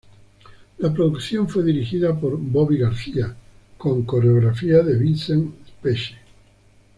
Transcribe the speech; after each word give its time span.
La 0.79 0.91
producción 0.91 1.47
fue 1.47 1.63
dirigida 1.63 2.19
por 2.19 2.35
Bobby 2.35 2.79
García, 2.79 3.35
con 3.77 4.01
coreografía 4.01 4.81
de 4.81 4.97
Vince 4.97 5.35
Pesce. 5.79 6.17